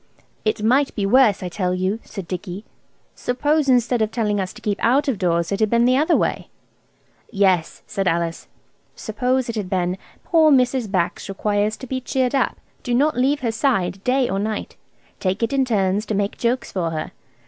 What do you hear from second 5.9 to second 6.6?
other way?"